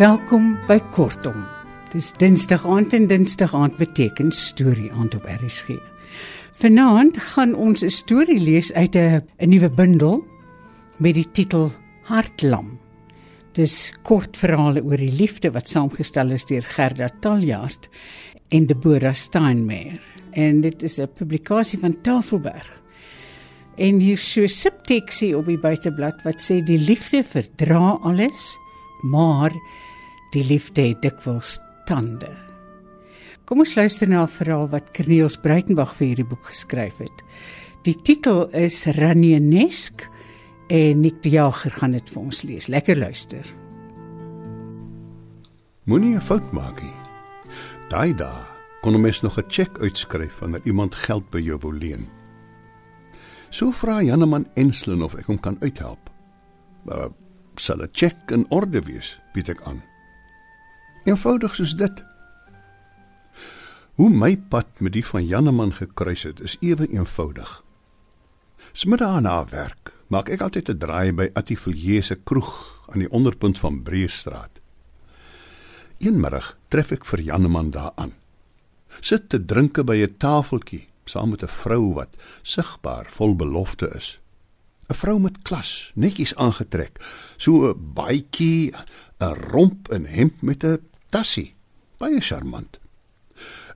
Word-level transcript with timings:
Welkom 0.00 0.54
by 0.64 0.78
Kortom. 0.94 1.42
Dis 1.92 2.06
Dinsdag 2.16 2.62
aand 2.64 2.94
en 2.96 3.04
Dinsdag 3.04 3.52
aand 3.52 3.74
beteken 3.76 4.30
storie 4.32 4.88
aand 4.96 5.12
op 5.18 5.26
RSG. 5.28 5.74
Vanaand 6.56 7.18
gaan 7.20 7.52
ons 7.52 7.84
'n 7.84 7.92
storie 7.92 8.40
lees 8.40 8.72
uit 8.72 8.96
'n 8.96 9.20
'n 9.36 9.48
nuwe 9.48 9.68
bundel 9.68 10.24
met 10.96 11.14
die 11.14 11.30
titel 11.32 11.68
Hartlam. 12.08 12.78
Dis 13.52 13.92
kort 14.02 14.36
verhale 14.36 14.82
oor 14.82 14.96
die 14.96 15.12
liefde 15.12 15.50
wat 15.52 15.68
saamgestel 15.68 16.30
is 16.30 16.44
deur 16.44 16.62
Gerda 16.62 17.08
Taljaard 17.20 17.88
en 18.48 18.66
Deborah 18.66 19.14
Steinmeier. 19.14 20.00
En 20.32 20.60
dit 20.60 20.82
is 20.82 20.98
'n 20.98 21.12
publikasie 21.14 21.78
van 21.78 22.00
Tafelberg. 22.00 22.82
En 23.76 24.00
hier 24.00 24.18
so 24.18 24.46
subteksie 24.46 25.36
op 25.36 25.46
die 25.46 25.60
buiteblad 25.60 26.22
wat 26.22 26.40
sê 26.40 26.64
die 26.64 26.78
liefde 26.78 27.22
verdra 27.24 27.98
alles, 28.02 28.58
maar 29.02 29.52
die 30.32 30.44
liefde 30.44 30.82
het 30.82 31.02
dikwels 31.02 31.58
tande. 31.86 32.30
Kom 33.44 33.64
ons 33.64 33.74
luister 33.74 34.08
na 34.08 34.22
'n 34.22 34.28
verhaal 34.28 34.68
wat 34.68 34.92
Corneels 34.94 35.36
Breitenberg 35.36 35.94
vir 35.94 36.06
hierdie 36.06 36.28
boek 36.28 36.46
geskryf 36.46 36.98
het. 36.98 37.24
Die 37.82 37.96
titel 38.02 38.48
is 38.54 38.86
Ranienesk 38.86 40.08
en 40.68 41.00
Nick 41.00 41.22
die 41.22 41.32
Jager 41.32 41.70
gaan 41.70 41.92
dit 41.92 42.10
vir 42.10 42.22
ons 42.22 42.42
lees. 42.42 42.68
Lekker 42.68 42.96
luister. 42.96 43.44
Moenie 45.84 46.14
'n 46.14 46.20
fout 46.20 46.52
maak 46.52 46.82
nie. 46.82 46.94
Daai 47.88 48.14
dae 48.14 48.46
kon 48.82 48.94
'n 48.94 49.00
mens 49.00 49.22
nog 49.22 49.38
'n 49.38 49.48
cheque 49.48 49.80
uitskryf 49.80 50.38
wanneer 50.38 50.60
iemand 50.64 50.94
geld 50.94 51.30
by 51.30 51.40
jou 51.40 51.58
wou 51.58 51.72
leen. 51.72 52.06
So 53.50 53.72
vra 53.72 54.02
Janeman 54.02 54.46
Enslin 54.54 55.02
of 55.02 55.14
ek 55.14 55.26
hom 55.26 55.40
kan 55.40 55.56
uithelp. 55.60 56.10
Uh, 56.86 57.08
sal 57.56 57.82
'n 57.82 57.88
cheque 57.92 58.34
in 58.34 58.46
orde 58.48 58.80
wees, 58.80 59.18
bied 59.32 59.48
ek 59.48 59.62
aan. 59.62 59.82
Eenvoudig 61.10 61.54
soos 61.58 61.74
dit. 61.74 62.02
Hoe 63.98 64.10
my 64.14 64.36
pad 64.52 64.78
met 64.78 64.94
die 64.94 65.04
van 65.06 65.26
Janeman 65.26 65.72
gekruis 65.74 66.22
het, 66.22 66.40
is 66.40 66.54
ewe 66.62 66.86
eenvoudig. 66.86 67.50
Smiddag 68.72 69.18
na 69.24 69.42
werk 69.50 69.90
maak 70.06 70.30
ek 70.30 70.44
altyd 70.46 70.70
'n 70.70 70.78
draai 70.78 71.12
by 71.12 71.26
Attiefelier 71.34 72.02
se 72.02 72.14
kroeg 72.14 72.52
aan 72.92 73.02
die 73.02 73.10
onderpunt 73.10 73.58
van 73.58 73.82
Breestraat. 73.82 74.60
Eenmiddag 75.98 76.56
tref 76.68 76.92
ek 76.92 77.04
vir 77.04 77.20
Janeman 77.20 77.70
daar 77.70 77.92
aan. 77.94 78.14
Sit 79.00 79.28
te 79.28 79.44
drinke 79.44 79.84
by 79.84 79.96
'n 80.02 80.16
tafeltjie 80.18 80.88
saam 81.04 81.30
met 81.30 81.42
'n 81.42 81.48
vrou 81.48 81.94
wat 81.94 82.16
sigbaar 82.42 83.06
vol 83.10 83.36
belofte 83.36 83.90
is. 83.96 84.20
'n 84.88 84.94
Vrou 84.94 85.18
met 85.18 85.42
klas, 85.42 85.90
netjies 85.94 86.34
aangetrek, 86.34 87.00
so 87.36 87.70
'n 87.70 87.92
baadjie, 87.94 88.72
'n 89.18 89.34
romp 89.50 89.88
en 89.88 90.04
hemp 90.06 90.42
met 90.42 90.64
'n 90.64 90.89
tassie. 91.10 91.52
Baie 92.00 92.20
charmant. 92.20 92.78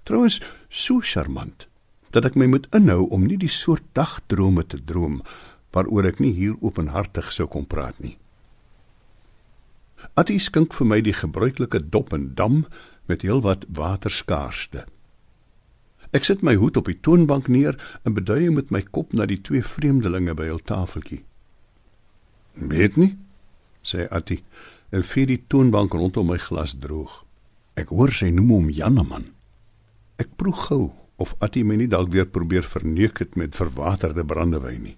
Trouwens, 0.05 0.41
so 0.69 1.01
charmant 1.01 1.69
dat 2.15 2.29
ek 2.29 2.37
my 2.39 2.47
moet 2.47 2.69
inhou 2.77 3.09
om 3.11 3.25
nie 3.27 3.39
die 3.41 3.51
soort 3.51 3.85
dagdrome 3.99 4.63
te 4.71 4.79
droom 4.79 5.19
waaroor 5.75 6.07
ek 6.07 6.21
nie 6.23 6.31
hier 6.37 6.55
openhartig 6.63 7.33
sou 7.35 7.49
kon 7.51 7.67
praat 7.67 7.99
nie. 7.99 8.15
Attie 10.15 10.39
skink 10.39 10.77
vir 10.79 10.87
my 10.87 11.01
die 11.03 11.17
gebruikelike 11.17 11.81
dop 11.91 12.13
en 12.15 12.29
dam 12.39 12.61
met 13.11 13.25
heelwat 13.27 13.67
waterskaarste. 13.67 14.85
Ek 16.15 16.29
sit 16.29 16.45
my 16.47 16.55
hoed 16.61 16.79
op 16.79 16.87
die 16.87 17.01
toonbank 17.03 17.49
neer 17.51 17.75
en 18.07 18.15
beduie 18.15 18.53
met 18.55 18.71
my 18.71 18.85
kop 18.87 19.11
na 19.13 19.27
die 19.27 19.41
twee 19.43 19.65
vreemdelinge 19.67 20.37
by 20.39 20.47
hul 20.53 20.63
tafeltjie. 20.63 21.25
"Weet 22.55 22.97
nie," 22.97 23.19
sê 23.83 24.07
Attie 24.11 24.45
en 24.93 25.03
vee 25.03 25.27
die 25.27 25.43
toonbank 25.49 25.93
rondom 25.93 26.31
my 26.31 26.39
glas 26.39 26.79
droog. 26.79 27.24
Ek 27.79 27.91
hoor 27.91 28.13
sy 28.15 28.31
noem 28.35 28.53
hom 28.55 28.69
Janneman. 28.71 29.31
Ek 30.21 30.31
proe 30.39 30.55
gou 30.55 30.93
of 31.23 31.35
Attie 31.43 31.65
my 31.67 31.77
nie 31.79 31.91
dalk 31.91 32.13
weer 32.15 32.27
probeer 32.27 32.67
verneuk 32.67 33.21
het 33.23 33.39
met 33.39 33.57
verwaterde 33.59 34.25
brandewyn 34.27 34.83
nie. 34.83 34.97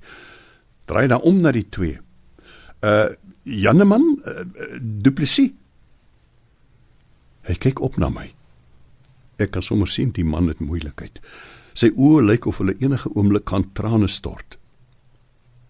Draai 0.86 1.08
dan 1.08 1.24
om 1.26 1.40
na 1.42 1.52
die 1.56 1.66
twee. 1.68 1.98
Uh 2.84 3.14
Janneman, 3.46 4.02
uh, 4.26 4.42
Duplessis. 4.82 5.52
Hy 7.46 7.54
kyk 7.62 7.78
op 7.78 7.94
na 8.02 8.08
my. 8.10 8.24
Ek 9.38 9.52
kan 9.54 9.62
sommer 9.62 9.86
sien 9.86 10.10
die 10.16 10.24
man 10.26 10.50
het 10.50 10.58
moeilikheid. 10.58 11.20
Sy 11.78 11.92
oë 11.94 12.24
lyk 12.24 12.48
of 12.50 12.58
hulle 12.58 12.74
enige 12.82 13.12
oomblik 13.14 13.46
kan 13.46 13.68
trane 13.78 14.08
stort. 14.10 14.56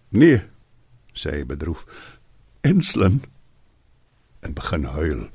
Nee, 0.09 0.39
sê 1.13 1.35
hy 1.35 1.43
bedroef. 1.45 1.85
Enslin 2.65 3.21
en 4.41 4.57
begin 4.57 4.89
huil. 4.95 5.27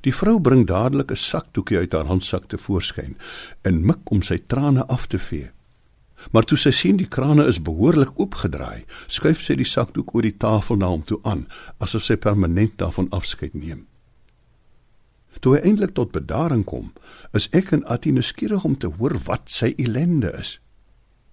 Die 0.00 0.14
vrou 0.14 0.40
bring 0.40 0.66
dadelik 0.66 1.10
'n 1.10 1.16
sakdoekie 1.16 1.78
uit 1.78 1.92
haar 1.92 2.06
handsak 2.06 2.48
te 2.48 2.58
voorskyn 2.58 3.16
en 3.62 3.86
mik 3.86 4.10
om 4.10 4.22
sy 4.22 4.38
trane 4.46 4.86
af 4.86 5.06
te 5.06 5.18
vee. 5.18 5.50
Maar 6.30 6.44
toe 6.44 6.58
sy 6.58 6.70
sien 6.70 6.96
die 6.96 7.08
krane 7.08 7.46
is 7.46 7.62
behoorlik 7.62 8.14
oopgedraai, 8.20 8.84
skuif 9.06 9.42
sy 9.44 9.54
die 9.54 9.68
sakdoek 9.68 10.14
oor 10.14 10.22
die 10.22 10.36
tafel 10.36 10.76
na 10.76 10.86
hom 10.86 11.02
toe 11.02 11.18
aan, 11.22 11.46
asof 11.78 12.02
sy 12.06 12.16
permanent 12.16 12.78
daarvan 12.80 13.10
afskeid 13.10 13.54
neem. 13.54 13.86
Toe 15.40 15.56
hy 15.56 15.60
eintlik 15.68 15.92
tot 15.94 16.14
bedaring 16.14 16.64
kom, 16.64 16.92
is 17.36 17.50
ek 17.52 17.72
en 17.76 17.84
Attie 17.90 18.12
nuuskierig 18.12 18.64
om 18.64 18.76
te 18.80 18.88
hoor 18.98 19.18
wat 19.26 19.50
sy 19.52 19.74
ellende 19.76 20.32
is. 20.38 20.60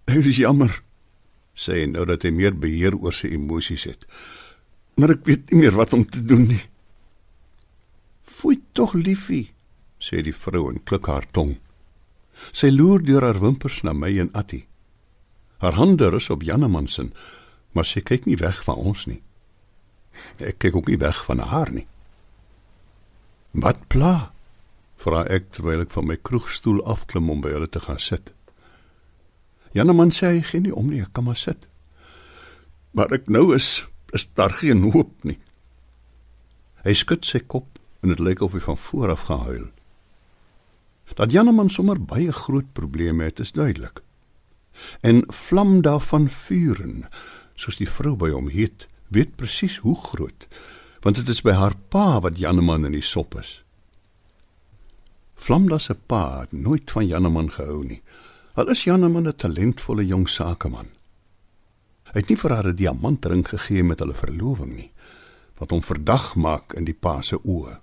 "Dit 0.05 0.25
is 0.25 0.37
jammer," 0.37 0.83
sê 1.55 1.73
hy 1.73 1.85
nou 1.85 2.05
dat 2.05 2.23
hy 2.23 2.31
meer 2.31 2.57
beheer 2.57 2.95
oor 2.95 3.13
sy 3.13 3.27
emosies 3.27 3.83
het. 3.83 4.05
"Maar 4.97 5.11
ek 5.11 5.25
weet 5.25 5.51
nie 5.51 5.61
meer 5.61 5.71
wat 5.71 5.93
om 5.93 6.05
te 6.05 6.25
doen 6.25 6.47
nie." 6.47 6.70
"Fooi 8.41 8.57
tog 8.73 8.93
liefie," 8.93 9.53
sê 10.01 10.23
die 10.25 10.33
vrou 10.33 10.69
en 10.71 10.79
klik 10.83 11.05
haar 11.05 11.27
tong. 11.31 11.59
Sy 12.51 12.71
loer 12.73 13.03
deur 13.05 13.21
haar 13.21 13.37
wimpers 13.37 13.83
na 13.85 13.93
my 13.93 14.09
en 14.17 14.31
Attie. 14.33 14.65
Haar 15.61 15.77
hande 15.77 16.09
rus 16.09 16.29
op 16.33 16.41
Jannemansen, 16.41 17.13
maar 17.71 17.85
sy 17.85 18.01
kyk 18.01 18.25
nie 18.25 18.39
weg 18.41 18.63
van 18.65 18.81
ons 18.81 19.05
nie. 19.05 19.21
Ek 20.41 20.57
kyk 20.57 20.75
ook 20.75 20.89
nie 20.89 20.97
weg 20.97 21.19
van 21.25 21.39
haar 21.39 21.69
nie. 21.71 21.85
Wat 23.51 23.87
pla? 23.87 24.31
vra 25.01 25.23
ek 25.29 25.51
terwyl 25.53 25.81
ek 25.85 25.93
van 25.93 26.09
my 26.09 26.17
kroegstoel 26.17 26.81
afklim 26.85 27.29
om 27.29 27.41
by 27.41 27.53
hulle 27.55 27.69
te 27.69 27.81
gaan 27.81 28.01
sit. 28.01 28.33
Janneman 29.73 30.11
sê 30.13 30.33
hy 30.33 30.41
gee 30.45 30.65
nie 30.65 30.73
om 30.73 30.89
nie, 30.89 31.01
ek 31.01 31.13
kan 31.13 31.25
maar 31.29 31.37
sit. 31.37 31.69
Maar 32.97 33.13
ek 33.21 33.29
nou 33.29 33.51
is 33.55 33.83
is 34.11 34.25
daar 34.35 34.51
geen 34.51 34.81
hoop 34.91 35.13
nie. 35.23 35.37
Hy 36.83 36.93
skud 36.97 37.23
sy 37.25 37.39
kop 37.39 37.80
en 38.01 38.09
dit 38.09 38.19
lyk 38.19 38.41
of 38.41 38.53
hy 38.57 38.59
van 38.59 38.77
voor 38.77 39.09
af 39.09 39.27
gaan 39.29 39.45
huil. 39.45 39.67
Dat 41.13 41.31
Janneman 41.31 41.69
sommer 41.69 41.99
baie 41.99 42.31
groot 42.31 42.71
probleme 42.73 43.23
het, 43.23 43.39
is 43.39 43.51
duidelik. 43.51 44.01
En 45.01 45.23
vlam 45.27 45.81
daarvan 45.81 46.29
vuren 46.29 47.05
soos 47.55 47.77
die 47.77 47.89
vrou 47.89 48.15
by 48.15 48.31
hom 48.31 48.47
heet 48.49 48.87
weet 49.13 49.35
presies 49.35 49.77
hoe 49.83 49.97
groot 49.97 50.47
want 51.01 51.17
dit 51.17 51.29
is 51.33 51.41
by 51.41 51.53
haar 51.57 51.73
pa 51.89 52.19
wat 52.21 52.37
Janneman 52.37 52.85
in 52.85 52.93
die 52.93 53.05
sop 53.05 53.33
is. 53.39 53.63
Vlamda 55.33 55.79
se 55.81 55.95
pa 55.95 56.43
het 56.43 56.51
nooit 56.53 56.91
van 56.93 57.07
Janneman 57.07 57.49
gehou 57.51 57.81
nie. 57.83 58.01
Al 58.53 58.69
is 58.69 58.83
Janneman 58.83 59.27
'n 59.27 59.35
talentvolle 59.35 60.05
jong 60.05 60.29
sakeman. 60.29 60.87
Hy 62.13 62.19
het 62.19 62.29
nie 62.29 62.37
vir 62.37 62.51
haar 62.51 62.67
'n 62.67 62.75
diamantring 62.75 63.47
gegee 63.47 63.83
met 63.83 63.99
hulle 63.99 64.13
verloving 64.13 64.75
nie 64.75 64.91
wat 65.57 65.69
hom 65.69 65.81
verdag 65.83 66.35
maak 66.35 66.73
in 66.73 66.85
die 66.85 66.93
pa 66.93 67.21
se 67.21 67.37
oë 67.37 67.79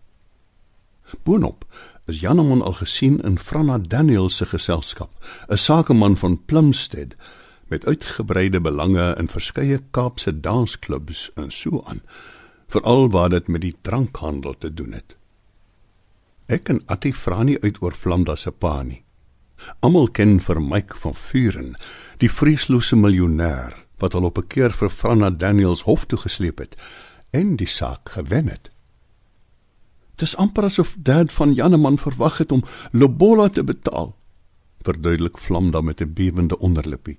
Boonop 1.24 1.64
is 2.06 2.20
Janeman 2.20 2.62
al 2.62 2.72
gesien 2.72 3.20
in 3.20 3.38
Franna 3.38 3.78
Daniel 3.78 4.30
se 4.30 4.46
geselskap, 4.46 5.10
'n 5.48 5.56
sakeman 5.56 6.16
van 6.16 6.44
Plumstead 6.44 7.14
met 7.68 7.86
uitgebreide 7.86 8.60
belange 8.60 9.14
in 9.18 9.28
verskeie 9.28 9.80
Kaapse 9.90 10.40
dansklubs 10.40 11.30
en 11.34 11.50
so 11.50 11.82
aan, 11.84 12.00
veral 12.68 13.10
waar 13.10 13.28
dit 13.28 13.48
met 13.48 13.60
die 13.60 13.76
drankhandel 13.80 14.54
te 14.58 14.74
doen 14.74 14.92
het. 14.92 15.16
Ek 16.46 16.68
en 16.68 16.82
Attie 16.86 17.14
vra 17.14 17.42
nie 17.42 17.58
uit 17.60 17.82
oor 17.82 17.92
Vlamda 17.92 18.36
se 18.36 18.50
pa 18.50 18.82
nie. 18.82 19.04
Almal 19.80 20.08
ken 20.08 20.40
vir 20.40 20.62
Mike 20.62 20.96
van 20.96 21.14
Vuren, 21.14 21.76
die 22.18 22.30
vreeslose 22.30 22.96
miljonêr 22.96 23.76
wat 23.98 24.14
al 24.14 24.24
op 24.24 24.38
'n 24.38 24.46
keer 24.46 24.72
vir 24.72 24.90
Franna 24.90 25.30
Daniels 25.30 25.82
hof 25.82 26.06
toe 26.06 26.18
gesleep 26.18 26.58
het 26.58 26.76
en 27.30 27.56
die 27.56 27.66
saak 27.66 28.08
gewen 28.08 28.48
het. 28.48 28.70
Dis 30.18 30.34
amper 30.36 30.66
asof 30.66 30.96
dad 30.98 31.32
van 31.32 31.54
Janneman 31.54 31.98
verwag 31.98 32.40
het 32.42 32.52
om 32.52 32.64
lobola 32.92 33.48
te 33.48 33.64
betaal. 33.64 34.16
Verduidelik 34.82 35.38
Vlamda 35.38 35.80
met 35.80 36.00
'n 36.00 36.12
bewende 36.12 36.58
onderlippie. 36.58 37.18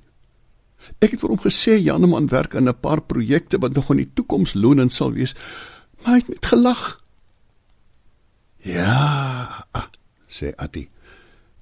Ek 0.99 1.11
het 1.11 1.19
vir 1.19 1.29
hom 1.29 1.39
gesê 1.39 1.79
Janneman 1.79 2.27
werk 2.27 2.55
aan 2.55 2.67
'n 2.67 2.79
paar 2.79 3.01
projekte 3.01 3.57
wat 3.57 3.73
nog 3.73 3.89
in 3.91 3.97
die 3.97 4.11
toekoms 4.13 4.53
loonend 4.53 4.93
sal 4.93 5.11
wees, 5.11 5.35
maar 6.03 6.13
hy 6.13 6.19
het 6.19 6.27
net 6.27 6.45
gelag. 6.45 7.03
Ja, 8.57 9.65
ah, 9.71 9.87
sê 10.27 10.55
Attie. 10.55 10.89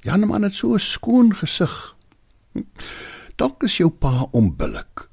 Janneman 0.01 0.43
het 0.43 0.53
so 0.53 0.73
'n 0.73 0.79
skoon 0.79 1.35
gesig. 1.35 1.95
Dalk 3.35 3.63
is 3.63 3.77
jou 3.77 3.89
pa 3.89 4.27
onbillik. 4.31 5.09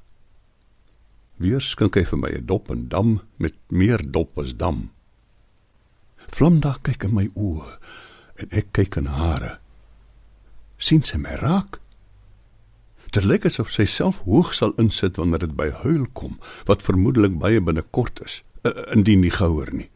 Weer 1.37 1.61
skink 1.61 1.95
hy 1.95 2.05
vir 2.05 2.19
my 2.19 2.29
'n 2.29 2.45
dop 2.45 2.71
en 2.71 2.87
dam 2.87 3.21
met 3.37 3.53
meer 3.69 4.11
dop 4.11 4.37
as 4.39 4.55
dam. 4.55 4.94
Vlamda 6.31 6.77
kyk 6.81 7.03
in 7.03 7.13
my 7.13 7.29
oë 7.35 7.77
en 8.43 8.51
ek 8.51 8.71
kyk 8.75 8.97
in 8.97 9.11
hare. 9.11 9.57
sien 10.77 11.03
sy 11.03 11.17
my 11.17 11.37
raak? 11.39 11.79
Dit 13.15 13.23
lyk 13.23 13.45
asof 13.47 13.71
sy 13.71 13.85
self 13.87 14.19
hoog 14.27 14.51
sal 14.53 14.73
insit 14.81 15.15
wanneer 15.17 15.45
dit 15.45 15.55
by 15.55 15.69
huil 15.85 16.03
kom, 16.13 16.35
wat 16.67 16.83
vermoedelik 16.83 17.37
baie 17.39 17.61
binnekort 17.63 18.19
is, 18.25 18.41
indien 18.91 19.23
nie 19.23 19.31
gouer 19.31 19.71
nie. 19.71 19.89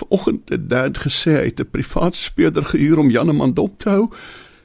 Vanoggend 0.00 0.50
het 0.50 0.68
Dad 0.70 0.98
gesê 1.04 1.36
hy 1.38 1.44
het 1.52 1.60
'n 1.60 1.70
privaat 1.70 2.14
speurder 2.14 2.64
gehuur 2.64 2.98
om 2.98 3.10
Janeman 3.10 3.54
dop 3.54 3.78
te 3.78 3.88
hou 3.88 4.10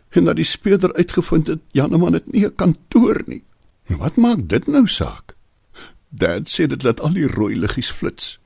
en 0.10 0.24
dat 0.24 0.36
die 0.36 0.48
speurder 0.48 0.94
uitgevind 0.94 1.48
het 1.48 1.62
Janeman 1.72 2.14
het 2.14 2.32
nie 2.32 2.46
'n 2.46 2.56
kantoor 2.56 3.22
nie. 3.26 3.44
Wat 3.88 4.16
maak 4.16 4.50
dit 4.50 4.68
nou 4.68 4.88
saak? 4.88 5.36
Dad 6.10 6.50
sê 6.50 6.68
dit 6.68 6.84
laat 6.84 7.00
al 7.00 7.14
die 7.14 7.28
rooi 7.28 7.56
liggies 7.56 7.92
flits. 7.92 8.40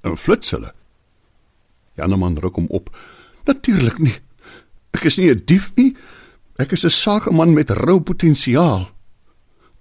En 0.00 0.16
flits 0.16 0.50
hulle. 0.50 0.72
Janeman 1.96 2.38
ruk 2.38 2.54
hom 2.54 2.66
op. 2.68 2.90
Natuurlik 3.44 3.98
nie. 3.98 4.14
Ek 4.92 5.04
is 5.04 5.16
nie 5.16 5.30
'n 5.30 5.42
dief 5.44 5.72
nie. 5.76 5.96
Ek 6.58 6.72
is 6.72 6.84
'n 6.84 6.90
sakeman 6.90 7.52
met 7.52 7.70
rou 7.70 8.00
potensiaal. 8.00 8.90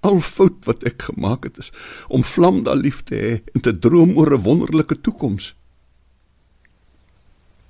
Al 0.01 0.19
fout 0.19 0.65
wat 0.65 0.83
ek 0.83 1.01
gemaak 1.01 1.44
het 1.44 1.57
is 1.57 1.71
om 2.07 2.23
Vlamda 2.23 2.73
lief 2.73 3.03
te 3.03 3.15
hê 3.15 3.41
en 3.53 3.62
te 3.62 3.79
droom 3.79 4.17
oor 4.17 4.33
'n 4.33 4.44
wonderlike 4.44 5.01
toekoms. 5.01 5.56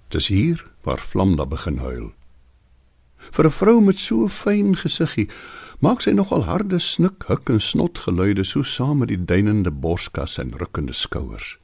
Dis 0.09 0.27
hier 0.27 0.65
waar 0.83 1.00
Vlamda 1.00 1.45
begin 1.45 1.77
huil. 1.77 2.13
Vir 3.31 3.45
'n 3.45 3.51
vrou 3.51 3.81
met 3.81 3.98
so 3.98 4.24
'n 4.24 4.30
fyn 4.30 4.75
gesiggie 4.75 5.30
maak 5.80 6.01
sy 6.01 6.12
nogal 6.12 6.44
harde 6.44 6.80
snik, 6.80 7.24
huk 7.27 7.50
en 7.50 7.59
snot 7.59 7.98
geluide 7.98 8.44
so 8.44 8.63
saam 8.63 8.98
met 8.98 9.07
die 9.07 9.25
duinende 9.25 9.71
borskas 9.71 10.38
en 10.38 10.53
rukkende 10.57 10.94
skouers. 10.94 11.57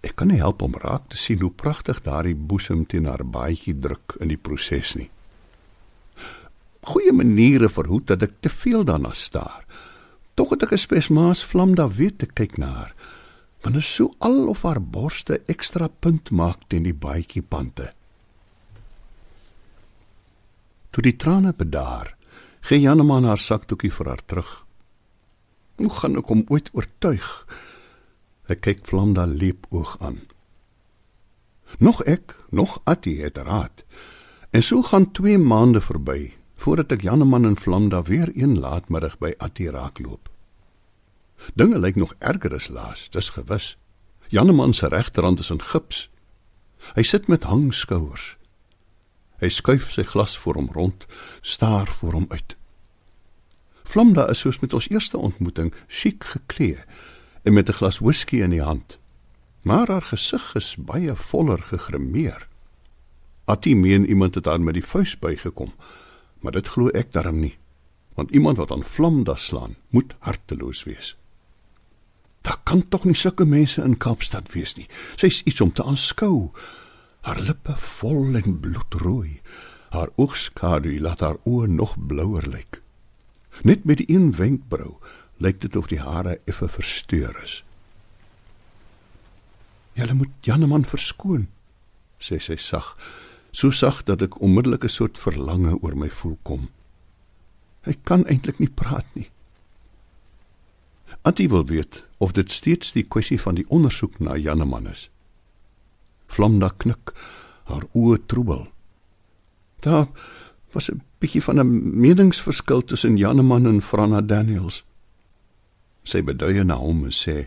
Ek 0.00 0.16
kan 0.16 0.28
nie 0.32 0.40
help 0.40 0.62
om 0.62 0.74
raak 0.80 1.08
te 1.08 1.16
sien 1.20 1.40
hoe 1.40 1.52
pragtig 1.52 2.02
daardie 2.02 2.34
boesem 2.34 2.86
teen 2.86 3.06
haar 3.06 3.24
baadjie 3.24 3.76
druk 3.76 4.16
in 4.20 4.32
die 4.32 4.40
proses 4.40 4.94
nie. 4.96 5.10
Goeie 6.88 7.12
maniere 7.12 7.68
verhoed 7.68 8.06
dat 8.08 8.22
ek 8.24 8.40
te 8.40 8.48
veel 8.48 8.84
daarna 8.84 9.12
staar. 9.12 9.66
Tog 10.34 10.50
het 10.50 10.62
ek 10.62 10.72
'n 10.72 10.84
spesmaas 10.86 11.44
Vlamda 11.44 11.88
weet 11.88 12.18
te 12.18 12.26
kyk 12.26 12.56
na 12.58 12.66
haar 12.66 12.94
is 13.68 13.94
so 13.94 14.14
al 14.18 14.48
of 14.48 14.62
haar 14.62 14.80
borste 14.80 15.42
ekstra 15.46 15.88
punt 15.88 16.30
maak 16.30 16.68
teen 16.68 16.86
die 16.88 16.96
baadjie 16.96 17.42
pante. 17.42 17.92
Toe 20.90 21.02
die 21.02 21.16
trane 21.16 21.52
bedaar, 21.52 22.16
gee 22.66 22.80
Janeman 22.80 23.28
haar 23.28 23.38
sakdoekie 23.38 23.92
vir 23.92 24.06
haar 24.06 24.24
terug. 24.26 24.50
Hoe 25.76 25.90
gaan 25.90 26.16
ek 26.16 26.32
hom 26.32 26.44
ooit 26.48 26.70
oortuig? 26.74 27.28
Hy 28.50 28.56
kyk 28.58 28.80
Vlamda 28.90 29.28
leep 29.30 29.68
oog 29.70 29.94
aan. 30.02 30.24
Nog 31.78 32.02
ek, 32.02 32.34
nog 32.50 32.80
Attie 32.82 33.20
het 33.22 33.36
raad. 33.38 33.84
En 34.50 34.62
so 34.62 34.82
gaan 34.82 35.12
2 35.14 35.38
maande 35.38 35.80
verby 35.80 36.32
voordat 36.58 36.90
ek 36.92 37.04
Janeman 37.06 37.46
en 37.46 37.54
Vlamda 37.56 38.02
weer 38.02 38.32
een 38.34 38.58
laatmiddag 38.58 39.14
by 39.22 39.30
Attie 39.38 39.70
raakloop. 39.70 40.26
Dinge 41.54 41.78
lyk 41.78 41.94
nog 41.96 42.16
erger 42.18 42.54
as 42.58 42.66
laas, 42.68 43.06
dis 43.14 43.30
gewis. 43.38 43.76
Janeman 44.28 44.74
se 44.74 44.90
regterhand 44.90 45.38
is 45.38 45.50
in 45.54 45.62
gips. 45.62 46.08
Hy 46.98 47.06
sit 47.06 47.30
met 47.30 47.46
hangskouers. 47.46 48.34
Hy 49.38 49.48
skuif 49.48 49.94
sy 49.94 50.02
glas 50.02 50.34
voor 50.38 50.58
hom 50.58 50.68
rond, 50.74 51.06
staar 51.40 51.86
voor 51.86 52.18
hom 52.18 52.26
uit. 52.34 52.58
Vlamda 53.86 54.26
is 54.28 54.42
soos 54.42 54.58
met 54.58 54.74
ons 54.74 54.90
eerste 54.90 55.16
ontmoeting, 55.16 55.70
chic 55.86 56.26
geklee 56.34 56.82
en 57.42 57.52
met 57.52 57.68
'n 57.68 57.72
glas 57.72 57.98
whisky 57.98 58.40
in 58.42 58.50
die 58.50 58.62
hand. 58.62 58.98
Maar 59.62 59.86
haar 59.88 60.02
gesig 60.02 60.54
is 60.54 60.76
baie 60.78 61.16
voller 61.16 61.62
gegrimeer. 61.62 62.48
Atie 63.44 63.76
meen 63.76 64.06
iemand 64.06 64.34
het 64.34 64.44
haar 64.44 64.60
met 64.60 64.74
die 64.74 64.84
vuis 64.84 65.18
bygekom, 65.18 65.72
maar 66.38 66.52
dit 66.52 66.66
glo 66.66 66.88
ek 66.88 67.12
darm 67.12 67.40
nie, 67.40 67.58
want 68.14 68.30
iemand 68.30 68.56
wat 68.56 68.70
aan 68.70 68.84
Vlamda 68.84 69.34
slaan, 69.34 69.76
moet 69.88 70.14
harteloos 70.18 70.84
wees. 70.84 71.16
Daar 72.40 72.60
kan 72.62 72.88
tog 72.88 73.04
nie 73.04 73.14
sulke 73.14 73.44
mense 73.44 73.82
in 73.82 73.98
Kaapstad 74.00 74.52
wees 74.52 74.74
nie. 74.76 74.86
Sy's 75.16 75.42
iets 75.44 75.60
om 75.60 75.72
te 75.72 75.84
aanskou. 75.84 76.50
Haar 77.20 77.40
lippe 77.40 77.76
vol 77.76 78.34
en 78.34 78.60
bloedrooi. 78.60 79.40
Haar 79.90 80.08
oogskadu 80.16 81.00
laat 81.00 81.20
haar 81.20 81.36
oë 81.44 81.68
nog 81.68 81.96
blouer 82.06 82.46
lyk. 82.48 82.80
Net 83.62 83.84
met 83.84 84.00
die 84.00 84.08
een 84.08 84.32
wenkbrau 84.36 84.96
lyk 85.40 85.60
dit 85.60 85.76
of 85.76 85.88
die 85.88 86.00
hare 86.00 86.38
effe 86.44 86.68
versteur 86.68 87.36
is. 87.42 87.62
"Julle 89.92 90.14
moet 90.14 90.32
Janeman 90.40 90.84
verskoon," 90.84 91.48
sê 92.20 92.38
sy 92.38 92.56
sag, 92.56 92.96
so 93.50 93.70
sag 93.70 94.04
dat 94.04 94.22
ek 94.22 94.40
onmiddellik 94.40 94.84
'n 94.84 94.88
soort 94.88 95.18
verlange 95.18 95.82
oor 95.82 95.96
my 95.96 96.10
voel 96.10 96.38
kom. 96.42 96.68
Hy 97.82 97.96
kan 98.04 98.26
eintlik 98.26 98.58
nie 98.58 98.70
praat 98.70 99.06
nie. 99.14 99.30
Antie 101.22 101.48
wil 101.48 101.66
weet 101.66 102.04
of 102.18 102.32
dit 102.32 102.50
steeds 102.50 102.92
die 102.92 103.04
kwessie 103.04 103.40
van 103.40 103.54
die 103.54 103.66
ondersoek 103.68 104.20
na 104.20 104.36
Janeman 104.36 104.86
is. 104.86 105.10
Vlamda 106.26 106.70
knik, 106.76 107.12
haar 107.64 107.84
oë 107.92 108.20
troebel. 108.26 108.68
Daar 109.80 110.06
was 110.72 110.90
'n 110.90 111.02
bietjie 111.18 111.42
van 111.42 111.58
'n 111.60 112.00
meningsverskil 112.00 112.84
tussen 112.84 113.16
Janeman 113.16 113.66
en 113.66 113.82
Franna 113.82 114.20
Daniels. 114.20 114.84
Sy 116.04 116.22
beduie 116.22 116.64
na 116.64 116.74
hom 116.74 117.04
en 117.04 117.12
sê: 117.12 117.46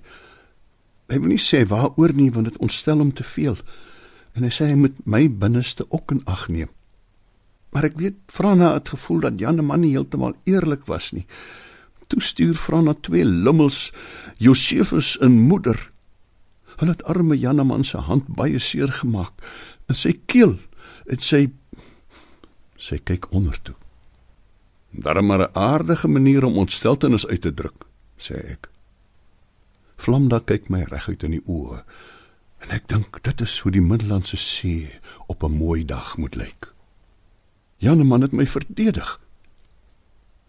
"Hy 1.09 1.19
wil 1.19 1.33
nie 1.33 1.41
sê 1.41 1.65
waaroor 1.67 2.13
nie 2.13 2.31
want 2.31 2.45
dit 2.45 2.57
ontstel 2.57 2.97
hom 2.97 3.13
te 3.13 3.23
veel." 3.23 3.57
En 4.35 4.43
hy 4.43 4.49
sê 4.49 4.65
hy 4.65 4.75
moet 4.75 5.05
my 5.05 5.29
binneste 5.29 5.85
ook 5.89 6.11
in 6.11 6.21
ag 6.25 6.47
neem. 6.47 6.69
Maar 7.71 7.83
ek 7.83 7.97
weet 7.97 8.15
Franna 8.27 8.73
het 8.73 8.89
gevoel 8.89 9.19
dat 9.19 9.39
Janeman 9.39 9.81
nie 9.81 9.91
heeltemal 9.91 10.33
eerlik 10.45 10.85
was 10.85 11.11
nie 11.11 11.25
toe 12.13 12.21
stuur 12.21 12.57
vra 12.59 12.81
na 12.81 12.93
twee 12.93 13.25
lummels 13.25 13.91
Josefus 14.37 15.15
en 15.23 15.31
moeder. 15.49 15.77
Hulle 16.77 16.93
het 16.93 17.05
arme 17.09 17.37
Janeman 17.37 17.83
se 17.83 17.97
hand 17.97 18.27
baie 18.37 18.59
seer 18.59 18.91
gemaak 18.91 19.33
en 19.89 19.97
sy 19.97 20.13
keel 20.29 20.57
en 21.09 21.21
sy 21.21 21.47
sy 22.77 22.99
kyk 22.99 23.29
onder 23.31 23.57
toe. 23.63 23.75
'n 25.41 25.55
aardige 25.57 26.07
manier 26.07 26.45
om 26.45 26.57
ontsteltenis 26.57 27.27
uit 27.27 27.41
te 27.41 27.53
druk, 27.53 27.85
sê 28.23 28.39
ek. 28.55 28.69
Vlamda 30.03 30.39
kyk 30.43 30.69
my 30.73 30.83
reguit 30.89 31.23
in 31.23 31.37
die 31.37 31.45
oë 31.47 31.83
en 32.63 32.71
ek 32.75 32.87
dink 32.91 33.19
dit 33.27 33.41
is 33.43 33.53
hoe 33.63 33.71
die 33.75 33.83
Middellandse 33.83 34.37
See 34.39 34.99
op 35.27 35.43
'n 35.43 35.57
mooi 35.57 35.83
dag 35.85 36.17
moet 36.17 36.35
lyk. 36.35 36.73
Janeman 37.77 38.21
het 38.21 38.31
my 38.31 38.45
verdedig. 38.47 39.19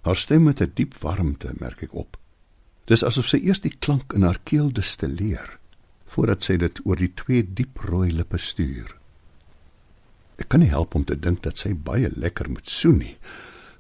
Haar 0.03 0.17
stem 0.17 0.47
het 0.47 0.61
'n 0.61 0.73
diep 0.75 0.95
warmte, 1.03 1.55
merk 1.59 1.83
ek 1.83 1.95
op. 1.95 2.17
Dis 2.85 3.05
asof 3.05 3.27
sy 3.27 3.37
eers 3.37 3.61
die 3.61 3.77
klank 3.79 4.13
in 4.13 4.23
haar 4.23 4.39
keel 4.45 4.73
destilleer 4.73 5.59
voordat 6.05 6.43
sy 6.43 6.57
dit 6.57 6.81
oor 6.85 6.97
die 6.97 7.15
twee 7.15 7.43
diep 7.43 7.79
rooi 7.79 8.13
lippe 8.13 8.39
stuur. 8.39 8.97
Ek 10.37 10.49
kan 10.49 10.61
nie 10.61 10.69
help 10.69 10.95
om 10.95 11.05
te 11.05 11.19
dink 11.19 11.43
dat 11.43 11.59
sy 11.59 11.75
baie 11.75 12.11
lekker 12.15 12.51
moet 12.51 12.69
soen 12.69 12.99
nie. 12.99 13.17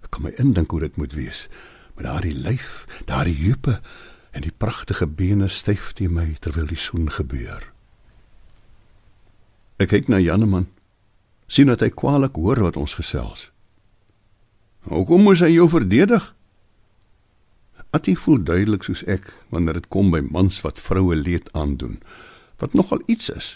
Ek 0.02 0.10
kan 0.10 0.22
my 0.22 0.32
indink 0.38 0.70
hoe 0.70 0.80
dit 0.80 0.96
moet 0.96 1.12
wees 1.12 1.48
met 1.94 2.06
daardie 2.06 2.34
lyf, 2.34 2.86
daardie 3.06 3.36
heupe 3.44 3.80
en 4.34 4.42
die 4.42 4.54
pragtige 4.56 5.06
bene 5.06 5.48
styf 5.48 5.92
teen 5.92 6.14
my 6.14 6.34
terwyl 6.40 6.66
die 6.66 6.80
soen 6.80 7.10
gebeur. 7.10 7.70
Ek 9.78 9.90
kyk 9.90 10.08
na 10.08 10.18
Janeman. 10.22 10.70
sien 11.46 11.68
dat 11.68 11.82
hy 11.84 11.90
kwaliek 11.92 12.38
hoor 12.40 12.62
wat 12.64 12.76
ons 12.80 12.94
gesels. 12.96 13.50
Hoekom 14.88 15.26
moes 15.28 15.42
hy 15.44 15.52
jou 15.52 15.68
verdedig? 15.68 16.24
Attie 17.94 18.16
voel 18.18 18.40
duidelik 18.42 18.82
soos 18.82 19.04
ek 19.06 19.28
wanneer 19.52 19.78
dit 19.78 19.88
kom 19.92 20.10
by 20.10 20.22
mans 20.24 20.56
wat 20.64 20.80
vroue 20.80 21.14
leed 21.14 21.50
aandoen, 21.52 22.00
wat 22.58 22.74
nogal 22.74 23.04
iets 23.06 23.30
is. 23.30 23.50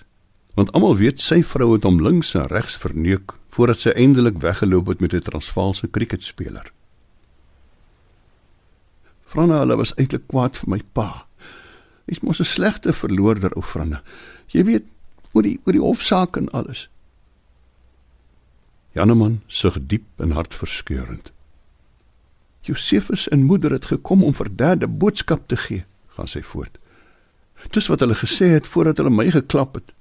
Want 0.55 0.71
almal 0.77 0.99
weet 1.01 1.21
sy 1.25 1.41
vrou 1.43 1.73
het 1.73 1.89
hom 1.89 1.99
links 2.05 2.35
en 2.39 2.47
regs 2.53 2.77
verneuk 2.79 3.35
voordat 3.57 3.83
sy 3.83 3.97
eindelik 3.97 4.39
weggeloop 4.45 4.93
het 4.93 5.01
met 5.01 5.15
'n 5.15 5.27
Transvaalse 5.27 5.89
kriketspeler. 5.89 6.73
Franna 9.29 9.61
hulle 9.61 9.77
was 9.77 9.93
eintlik 10.01 10.25
kwaad 10.33 10.57
vir 10.57 10.71
my 10.73 10.81
pa. 10.97 11.27
Hy's 12.09 12.23
mos 12.25 12.41
'n 12.41 12.49
slegte 12.49 12.93
verloorder 12.93 13.53
ou 13.57 13.63
Franna. 13.63 14.03
Jy 14.49 14.65
weet 14.65 14.85
oor 15.33 15.43
die 15.43 15.61
oor 15.65 15.73
die 15.73 15.85
hofsaak 15.85 16.37
en 16.37 16.49
alles. 16.51 16.89
Janeman 18.97 19.43
sug 19.47 19.77
diep 19.87 20.09
en 20.17 20.31
hartverskeurend. 20.31 21.33
Josefus 22.63 23.29
en 23.29 23.45
moeder 23.45 23.71
het 23.71 23.87
gekom 23.87 24.25
om 24.25 24.35
vir 24.35 24.49
derde 24.57 24.89
boodskap 24.89 25.49
te 25.49 25.57
gee, 25.57 25.85
gaan 26.17 26.29
sy 26.29 26.43
voort. 26.43 26.79
Dis 27.71 27.87
wat 27.87 28.01
hulle 28.01 28.15
gesê 28.15 28.53
het 28.57 28.67
voordat 28.67 28.97
hulle 28.97 29.11
my 29.11 29.31
geklap 29.31 29.75
het. 29.75 29.93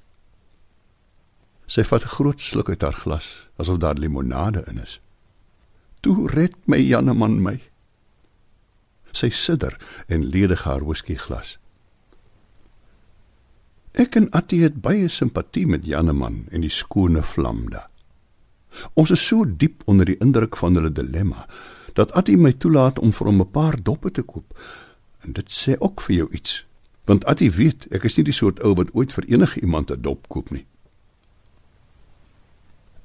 Sy 1.67 1.84
vat 1.84 2.03
'n 2.03 2.15
groot 2.15 2.39
sluk 2.39 2.69
uit 2.69 2.81
haar 2.81 2.96
glas, 2.96 3.48
asof 3.57 3.77
daar 3.77 3.96
limonade 3.96 4.63
in 4.67 4.79
is. 4.79 5.00
Toe 6.00 6.27
red 6.29 6.55
my 6.65 6.77
Janeman 6.77 7.41
my. 7.41 7.62
Sy 9.17 9.29
sidder 9.33 9.77
en 10.07 10.25
ledig 10.29 10.63
haar 10.67 10.83
whiskyglas. 10.86 11.57
Ek 13.97 14.13
en 14.19 14.27
Attie 14.38 14.62
het 14.62 14.75
baie 14.86 15.07
simpatie 15.09 15.65
met 15.65 15.86
Janneman 15.89 16.43
en 16.53 16.62
die 16.62 16.74
skone 16.74 17.24
Vlamda. 17.25 17.88
Ons 18.93 19.09
is 19.15 19.24
so 19.25 19.45
diep 19.45 19.81
onder 19.89 20.05
die 20.05 20.19
indruk 20.21 20.57
van 20.62 20.77
hulle 20.77 20.93
dilemma 20.93 21.47
dat 21.97 22.13
Attie 22.19 22.38
my 22.38 22.51
toelaat 22.53 23.00
om 23.01 23.13
vir 23.13 23.27
hom 23.27 23.41
'n 23.41 23.51
paar 23.51 23.77
doppe 23.81 24.12
te 24.12 24.21
koop. 24.21 24.53
En 25.25 25.33
dit 25.33 25.50
sê 25.51 25.74
ook 25.79 26.01
vir 26.01 26.15
jou 26.15 26.27
iets, 26.31 26.65
want 27.05 27.25
Attie 27.25 27.51
weet 27.51 27.88
ek 27.91 28.03
is 28.03 28.17
nie 28.17 28.24
die 28.24 28.38
soort 28.38 28.59
ou 28.59 28.75
wat 28.75 28.93
ooit 28.93 29.13
vir 29.13 29.25
enige 29.25 29.62
iemand 29.62 29.91
'n 29.91 30.01
dop 30.01 30.27
koop 30.27 30.51
nie. 30.51 30.65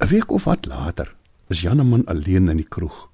'n 0.00 0.09
Week 0.09 0.31
of 0.31 0.45
wat 0.45 0.66
later 0.66 1.14
is 1.49 1.61
Janneman 1.61 2.04
alleen 2.07 2.49
in 2.49 2.57
die 2.57 2.69
kroeg. 2.69 3.09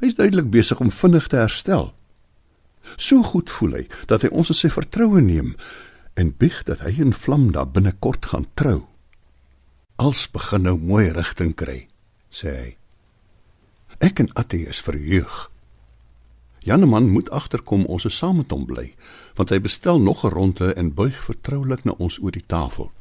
Hy 0.00 0.06
is 0.06 0.14
duidelik 0.14 0.50
besig 0.50 0.80
om 0.80 0.90
vinnig 0.90 1.26
te 1.26 1.36
herstel. 1.36 1.94
So 2.96 3.22
goed 3.22 3.50
voel 3.50 3.72
hy 3.80 3.84
dat 4.06 4.22
hy 4.22 4.30
ons 4.32 4.50
in 4.52 4.58
sy 4.58 4.70
vertroue 4.72 5.20
neem 5.20 5.54
en 6.20 6.34
bieg 6.36 6.62
dat 6.68 6.82
hy 6.84 6.96
en 7.00 7.14
Vlamda 7.16 7.64
binnekort 7.64 8.26
gaan 8.32 8.48
trou. 8.54 8.88
Als 9.96 10.26
begin 10.32 10.64
nou 10.66 10.76
mooi 10.78 11.10
rigting 11.12 11.54
kry, 11.56 11.86
sê 12.32 12.52
hy. 12.56 12.68
Ek 14.00 14.20
en 14.22 14.30
Attie 14.40 14.66
is 14.68 14.80
verheug. 14.80 15.50
Janeman 16.64 17.08
moet 17.08 17.30
agterkom 17.30 17.86
ons 17.88 18.04
is 18.04 18.16
saam 18.16 18.40
met 18.40 18.52
hom 18.52 18.66
bly, 18.68 18.90
want 19.36 19.52
hy 19.52 19.60
bestel 19.60 20.00
nog 20.00 20.24
'n 20.24 20.32
ronde 20.32 20.72
en 20.74 20.94
buig 20.94 21.16
vertroulik 21.24 21.84
na 21.84 21.92
ons 21.98 22.18
oor 22.18 22.32
die 22.32 22.46
tafel. 22.46 22.92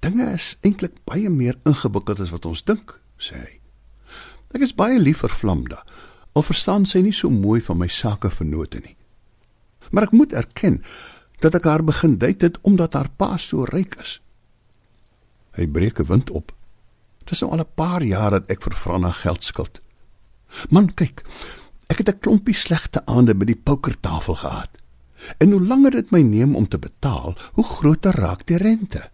Dinge 0.00 0.32
is 0.32 0.56
eintlik 0.60 1.04
baie 1.04 1.30
meer 1.30 1.58
ingewikkeld 1.64 2.20
as 2.20 2.30
wat 2.30 2.46
ons 2.46 2.64
dink, 2.64 3.00
sê 3.18 3.36
hy. 3.36 3.60
Ek 4.54 4.62
is 4.62 4.74
baie 4.74 4.98
lief 4.98 5.18
vir 5.18 5.30
Vlamda. 5.30 5.84
Al 6.32 6.42
verstaan 6.42 6.86
sy 6.86 7.00
nie 7.00 7.12
so 7.12 7.30
mooi 7.30 7.60
van 7.60 7.78
my 7.78 7.88
sake 7.88 8.30
vennote 8.30 8.80
nie. 8.80 8.96
Maar 9.90 10.02
ek 10.02 10.16
moet 10.16 10.32
erken 10.32 10.82
dat 11.40 11.54
ek 11.54 11.64
haar 11.64 11.84
begin 11.84 12.18
date 12.18 12.44
het 12.44 12.58
omdat 12.62 12.94
haar 12.94 13.10
pa 13.16 13.36
so 13.36 13.64
ryk 13.64 13.96
is. 14.00 14.20
Hy 15.52 15.66
breek 15.66 16.00
'n 16.00 16.06
wind 16.06 16.30
op 16.30 16.52
Dit 17.22 17.30
is 17.30 17.40
nou 17.40 17.52
al 17.52 17.62
'n 17.62 17.74
paar 17.74 18.02
jaar 18.02 18.30
dat 18.30 18.50
ek 18.50 18.62
vir 18.62 18.74
Franna 18.74 19.10
geld 19.10 19.44
skuld. 19.44 19.80
Man, 20.68 20.94
kyk. 20.94 21.22
Ek 21.86 21.98
het 21.98 22.08
'n 22.08 22.18
klompie 22.18 22.54
slegte 22.54 23.06
aande 23.06 23.34
by 23.34 23.44
die 23.44 23.62
pokertafel 23.64 24.34
gehad. 24.34 24.70
En 25.38 25.50
hoe 25.50 25.62
langer 25.66 25.90
dit 25.90 26.10
my 26.10 26.22
neem 26.22 26.56
om 26.56 26.68
te 26.68 26.78
betaal, 26.78 27.36
hoe 27.52 27.64
groter 27.64 28.12
raak 28.12 28.46
die 28.46 28.56
rente. 28.56 29.10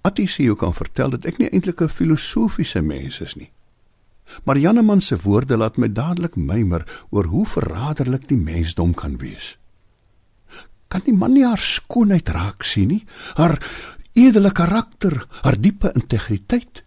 Attie 0.00 0.28
sê 0.28 0.42
jy 0.42 0.56
kan 0.56 0.74
vertel 0.74 1.10
dat 1.10 1.24
ek 1.24 1.38
nie 1.38 1.48
eintlik 1.48 1.80
'n 1.80 1.88
filosofiese 1.88 2.82
mens 2.82 3.20
is 3.20 3.34
nie. 3.34 3.50
Maar 4.44 4.58
Janneman 4.58 5.00
se 5.00 5.16
woorde 5.22 5.56
laat 5.56 5.76
my 5.76 5.88
dadelik 5.92 6.36
mymer 6.36 6.84
oor 7.10 7.24
hoe 7.24 7.46
verraderlik 7.46 8.28
die 8.28 8.38
mensdom 8.38 8.94
kan 8.94 9.16
wees. 9.18 9.56
Kan 10.88 11.04
die 11.04 11.14
man 11.14 11.32
nie 11.36 11.44
haar 11.44 11.60
skoonheid 11.60 12.28
raak 12.32 12.64
sien 12.64 12.88
nie? 12.88 13.04
Haar 13.36 13.58
edele 14.12 14.52
karakter, 14.52 15.26
haar 15.42 15.58
diepe 15.60 15.92
integriteit. 15.94 16.82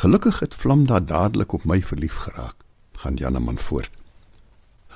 Gelukkig 0.00 0.40
het 0.40 0.54
Vlamda 0.54 1.00
dadelik 1.00 1.52
op 1.52 1.64
my 1.64 1.80
verlief 1.82 2.16
geraak, 2.26 2.56
gaan 2.92 3.20
Janeman 3.20 3.58
voort. 3.58 3.92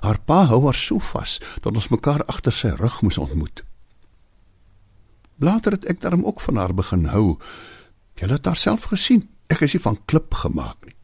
Haar 0.00 0.18
pa 0.24 0.44
hou 0.50 0.64
haar 0.64 0.78
so 0.78 0.98
vas 0.98 1.38
dat 1.62 1.74
ons 1.74 1.90
mekaar 1.90 2.24
agter 2.26 2.54
sy 2.54 2.70
rug 2.78 3.00
moes 3.02 3.18
ontmoet. 3.18 3.64
Later 5.38 5.76
het 5.78 5.86
ek 5.86 6.00
daarom 6.02 6.24
ook 6.26 6.40
van 6.40 6.56
haar 6.56 6.74
begin 6.74 7.08
hou. 7.14 7.38
Jy 8.18 8.30
het 8.30 8.46
haar 8.46 8.58
self 8.58 8.90
gesien. 8.90 9.28
Ek 9.48 9.64
is 9.64 9.74
nie 9.74 9.82
van 9.82 9.98
klip 10.06 10.34
gemaak 10.34 10.84
nie. 10.86 10.94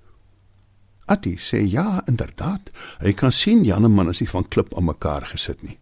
Attie 1.07 1.37
sê 1.41 1.61
ja, 1.69 2.03
inderdaad. 2.09 2.71
Hy 3.01 3.13
kan 3.13 3.33
sien 3.33 3.65
Janeman 3.65 4.09
is 4.13 4.23
nie 4.23 4.31
van 4.31 4.49
klip 4.49 4.73
aan 4.77 4.89
mekaar 4.89 5.27
gesit 5.29 5.63
nie. 5.63 5.79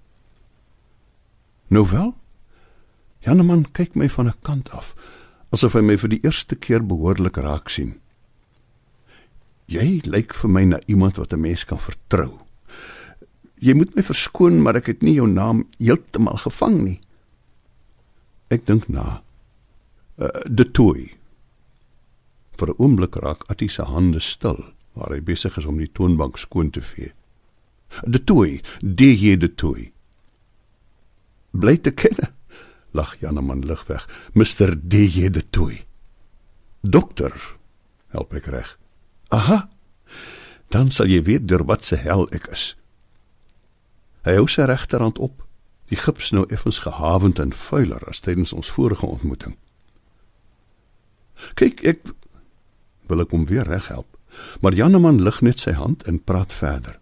Nou 1.72 1.86
wel, 1.88 2.12
Janeman 3.22 3.64
kyk 3.72 3.94
my 3.94 4.08
van 4.08 4.26
'n 4.28 4.42
kant 4.42 4.70
af, 4.70 4.94
asof 5.50 5.72
hy 5.72 5.80
my 5.80 5.96
vir 5.96 6.08
die 6.08 6.20
eerste 6.22 6.56
keer 6.56 6.82
behoorlik 6.82 7.36
raak 7.36 7.68
sien. 7.68 7.94
Jy 9.66 10.02
lyk 10.04 10.34
vir 10.34 10.50
my 10.50 10.64
na 10.64 10.78
iemand 10.86 11.16
wat 11.16 11.32
'n 11.32 11.40
mens 11.40 11.64
kan 11.64 11.78
vertrou. 11.78 12.40
Jy 13.62 13.74
moet 13.74 13.94
my 13.94 14.02
verskoon, 14.02 14.62
maar 14.62 14.76
ek 14.76 14.86
het 14.86 15.02
nie 15.02 15.14
jou 15.14 15.28
naam 15.28 15.66
heeltemal 15.78 16.36
gevang 16.36 16.82
nie. 16.82 17.00
Ek 18.50 18.66
dink 18.66 18.88
na. 18.88 19.22
Uh, 20.18 20.28
de 20.44 20.70
Toy. 20.70 21.14
Vir 22.62 22.70
'n 22.70 22.78
oomblik 22.78 23.14
raak 23.18 23.42
Attie 23.50 23.68
se 23.68 23.82
hande 23.82 24.20
stil, 24.20 24.62
waar 24.94 25.10
hy 25.10 25.20
besig 25.20 25.56
is 25.58 25.64
om 25.66 25.78
die 25.78 25.90
toonbank 25.90 26.38
skoon 26.38 26.70
te 26.70 26.80
vee. 26.80 27.10
De 28.06 28.24
Toy, 28.24 28.62
die 28.78 29.16
hier 29.16 29.38
de 29.38 29.54
Toy. 29.54 29.92
Bly 31.50 31.76
te 31.76 31.90
ken 31.90 32.16
lag 32.92 33.16
Janeman 33.20 33.66
lig 33.66 33.84
weg. 33.86 34.08
Mr. 34.32 34.76
DJ 34.88 35.30
de 35.30 35.50
Tooi. 35.50 35.84
Dokter, 36.80 37.56
help 38.06 38.32
ek 38.32 38.46
reg. 38.46 38.78
Aha. 39.28 39.68
Dan 40.68 40.90
sal 40.90 41.10
jy 41.10 41.22
weet 41.22 41.48
deur 41.48 41.64
wat 41.64 41.84
se 41.84 41.96
hel 41.96 42.28
ek 42.30 42.46
is. 42.52 42.76
Hy 44.22 44.36
hou 44.38 44.46
sy 44.46 44.68
regterhand 44.70 45.18
op. 45.18 45.42
Die 45.90 45.98
gips 45.98 46.30
nou 46.30 46.46
effens 46.48 46.78
gehavend 46.78 47.38
en 47.42 47.52
vuiler 47.52 48.04
as 48.08 48.20
tydens 48.20 48.52
ons 48.52 48.70
vorige 48.70 49.06
ontmoeting. 49.06 49.56
Kyk, 51.58 51.82
ek 51.82 52.12
wil 53.06 53.20
ek 53.20 53.30
hom 53.30 53.46
weer 53.46 53.64
reg 53.64 53.88
help. 53.88 54.08
Maar 54.60 54.72
Janeman 54.72 55.22
lig 55.22 55.40
net 55.40 55.60
sy 55.60 55.72
hand 55.76 56.02
en 56.08 56.22
praat 56.22 56.52
verder. 56.52 56.98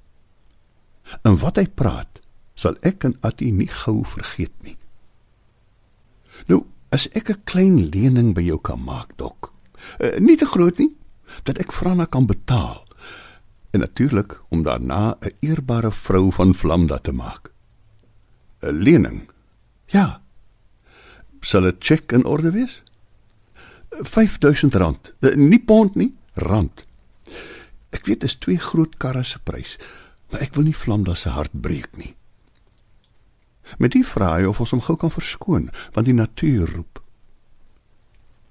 En 1.22 1.38
wat 1.42 1.56
hy 1.56 1.66
praat, 1.66 2.20
sal 2.54 2.76
ek 2.86 3.04
en 3.04 3.16
Attie 3.26 3.52
nie 3.52 3.70
gou 3.70 4.02
vergeet 4.06 4.54
nie. 4.62 4.76
Nou, 6.48 6.64
as 6.90 7.08
ek 7.14 7.30
'n 7.30 7.42
klein 7.44 7.90
lening 7.90 8.34
by 8.34 8.42
jou 8.42 8.58
kan 8.58 8.80
maak, 8.84 9.16
dok. 9.16 9.52
Uh, 9.98 10.18
nie 10.18 10.36
te 10.36 10.46
groot 10.46 10.78
nie 10.78 10.94
dat 11.44 11.58
ek 11.58 11.72
Franna 11.72 12.04
kan 12.04 12.26
betaal. 12.26 12.84
En 13.70 13.80
natuurlik 13.80 14.40
om 14.50 14.62
daarna 14.62 15.16
'n 15.20 15.32
eerbare 15.40 15.90
vrou 15.90 16.32
van 16.32 16.54
Vlamda 16.54 16.98
te 16.98 17.12
maak. 17.12 17.50
'n 18.62 18.82
Lening. 18.82 19.30
Ja. 19.86 20.22
Sal 21.40 21.66
'n 21.66 21.76
cheque 21.78 22.16
in 22.16 22.24
orde 22.24 22.50
wees? 22.50 22.82
5000 24.02 24.74
rand. 24.74 25.12
Eh, 25.20 25.34
nie 25.34 25.60
pond 25.60 25.94
nie, 25.94 26.14
rand. 26.34 26.84
Ek 27.90 28.06
weet 28.06 28.22
dit 28.22 28.30
is 28.30 28.38
twee 28.38 28.58
groot 28.58 28.96
karre 28.96 29.24
se 29.24 29.38
prys, 29.42 29.76
maar 30.30 30.44
ek 30.46 30.54
wil 30.54 30.68
nie 30.68 30.76
Vlamda 30.76 31.14
se 31.18 31.32
hart 31.34 31.52
breek 31.52 31.90
nie. 31.98 32.14
Met 33.78 33.94
die 33.94 34.04
vrae 34.06 34.48
of 34.48 34.60
ons 34.62 34.72
hom 34.74 34.82
gou 34.82 34.96
kan 34.98 35.12
verskoon, 35.14 35.68
want 35.94 36.06
die 36.06 36.16
natuur 36.16 36.70
roep. 36.74 37.02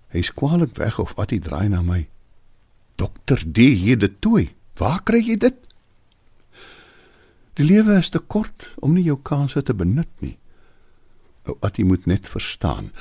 Hy 0.10 0.24
skwaallik 0.25 0.77
weg 0.79 1.00
of 1.00 1.13
wat 1.20 1.34
hy 1.36 1.39
draai 1.44 1.70
na 1.70 1.82
my. 1.86 2.03
Dokter 3.00 3.44
D 3.46 3.70
hier 3.79 4.00
de 4.00 4.10
toe. 4.20 4.50
Waar 4.79 5.03
kry 5.06 5.22
jy 5.22 5.38
dit? 5.39 5.58
Die 7.60 7.68
lewe 7.68 7.98
is 8.00 8.10
te 8.10 8.20
kort 8.20 8.70
om 8.79 8.96
nie 8.96 9.03
jou 9.03 9.18
kansse 9.24 9.62
te 9.68 9.75
benut 9.75 10.12
nie. 10.24 10.38
Ou 11.48 11.58
Attie 11.65 11.86
moet 11.86 12.08
net 12.08 12.29
verstaan. 12.32 12.91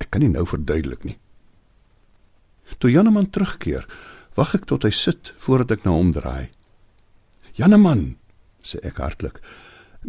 Ek 0.00 0.12
kan 0.12 0.22
nie 0.24 0.32
nou 0.32 0.44
verduidelik 0.48 1.04
nie. 1.08 1.16
Toe 2.78 2.90
Janeman 2.90 3.30
terugkeer, 3.30 3.86
wag 4.36 4.54
ek 4.56 4.66
tot 4.70 4.86
hy 4.86 4.92
sit 4.94 5.32
voordat 5.42 5.78
ek 5.78 5.84
na 5.84 5.96
hom 5.96 6.12
draai. 6.16 6.50
Janeman, 7.58 8.14
sê 8.64 8.80
ek 8.86 9.02
hartlik. 9.02 9.40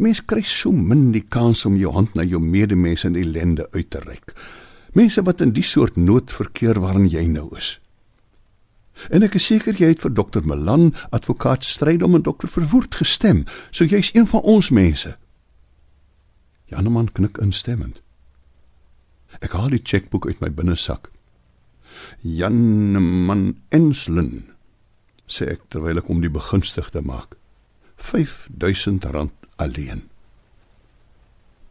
Mens 0.00 0.22
kry 0.24 0.42
so 0.42 0.72
min 0.72 1.12
die 1.14 1.22
kans 1.22 1.64
om 1.68 1.76
jou 1.78 1.92
hand 1.94 2.16
na 2.16 2.24
jou 2.26 2.40
medemens 2.42 3.04
in 3.06 3.18
ellende 3.18 3.68
uit 3.74 3.90
te 3.90 4.00
reik. 4.02 4.34
Mense 4.94 5.22
wat 5.26 5.42
in 5.42 5.52
die 5.54 5.66
soort 5.66 5.96
nood 5.96 6.32
verkeer 6.32 6.80
waarin 6.82 7.10
jy 7.10 7.26
nou 7.30 7.50
is. 7.58 7.76
En 9.10 9.26
ek 9.26 9.36
is 9.38 9.46
seker 9.50 9.74
jy 9.78 9.90
het 9.92 10.02
vir 10.02 10.14
dokter 10.14 10.44
Melan, 10.46 10.92
advokaat 11.10 11.66
Strydom 11.66 12.14
en 12.14 12.22
dokter 12.22 12.48
Verwoerd 12.48 12.94
gestem, 12.94 13.42
so 13.70 13.84
jy's 13.84 14.12
een 14.14 14.26
van 14.30 14.42
ons 14.42 14.70
mense. 14.70 15.16
Janeman 16.70 17.10
knik 17.12 17.38
instemmend. 17.42 18.00
Ek 19.42 19.54
haal 19.58 19.74
die 19.74 19.82
chequeboek 19.82 20.30
uit 20.30 20.40
my 20.40 20.50
binnesak. 20.54 21.10
Janeman 22.22 23.56
Enslin 23.68 24.44
sê 25.26 25.48
ek 25.54 25.68
terwyl 25.72 25.98
ek 25.98 26.10
om 26.12 26.20
die 26.20 26.32
begunstigde 26.32 27.00
maak. 27.04 27.36
R5000 27.98 29.30
alleen. 29.56 30.04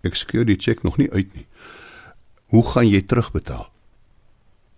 Ek 0.04 0.18
skeur 0.20 0.46
die 0.48 0.58
cheque 0.60 0.84
nog 0.84 0.98
nie 0.98 1.12
uit 1.12 1.30
nie. 1.36 1.46
Hoe 2.52 2.64
gaan 2.66 2.90
jy 2.90 3.02
terugbetaal? 3.02 3.70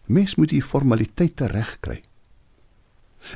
Mens 0.06 0.36
moet 0.36 0.52
die 0.54 0.62
formaliteite 0.62 1.50
regkry. 1.50 2.04